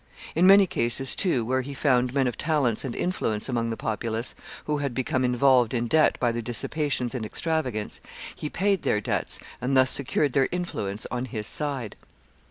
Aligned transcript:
In 0.33 0.47
many 0.47 0.65
cases, 0.65 1.15
too, 1.15 1.45
where 1.45 1.61
he 1.61 1.75
found 1.75 2.11
men 2.11 2.25
of 2.25 2.35
talents 2.35 2.83
and 2.83 2.95
influence 2.95 3.47
among 3.47 3.69
the 3.69 3.77
populace, 3.77 4.33
who 4.65 4.79
had 4.79 4.95
become 4.95 5.23
involved 5.23 5.75
in 5.75 5.85
debt 5.85 6.19
by 6.19 6.31
their 6.31 6.41
dissipations 6.41 7.13
and 7.13 7.23
extravagance, 7.23 8.01
he 8.35 8.49
paid 8.49 8.81
their 8.81 8.99
debts, 8.99 9.37
and 9.61 9.77
thus 9.77 9.91
secured 9.91 10.33
their 10.33 10.49
influence 10.51 11.05
on 11.11 11.25
his 11.25 11.45
side. 11.45 11.95